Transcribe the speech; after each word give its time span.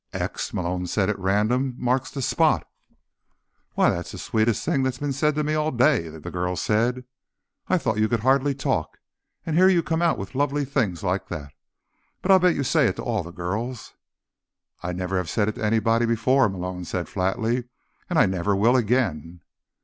"X," 0.13 0.51
Malone 0.51 0.87
said 0.87 1.11
at 1.11 1.19
random, 1.19 1.75
"marks 1.77 2.09
the 2.09 2.23
spot." 2.23 2.67
"Why, 3.75 3.91
that's 3.91 4.11
the 4.13 4.17
sweetest 4.17 4.65
thing 4.65 4.81
that's 4.81 4.97
been 4.97 5.13
said 5.13 5.35
to 5.35 5.43
me 5.43 5.53
all 5.53 5.69
day," 5.69 6.09
the 6.09 6.31
girl 6.31 6.55
said. 6.55 7.05
"I 7.67 7.77
thought 7.77 7.99
you 7.99 8.09
could 8.09 8.21
hardly 8.21 8.55
talk, 8.55 8.97
and 9.45 9.55
here 9.55 9.69
you 9.69 9.83
come 9.83 10.01
out 10.01 10.17
with 10.17 10.33
lovely 10.33 10.65
things 10.65 11.03
like 11.03 11.27
that. 11.27 11.53
But 12.23 12.31
I'll 12.31 12.39
bet 12.39 12.55
you 12.55 12.63
say 12.63 12.87
it 12.87 12.95
to 12.95 13.03
all 13.03 13.21
the 13.21 13.29
girls." 13.31 13.93
"I 14.81 14.87
have 14.87 14.95
never 14.95 15.23
said 15.25 15.47
it 15.49 15.53
to 15.53 15.63
anybody 15.63 16.07
before," 16.07 16.49
Malone 16.49 16.83
said 16.83 17.07
flatly. 17.07 17.65
"And 18.09 18.17
I 18.17 18.25
never 18.25 18.55
will 18.55 18.75
again." 18.75 19.41